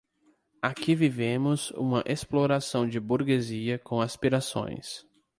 [0.63, 5.05] Aqui vivemos uma explosão de burguesia com aspirações.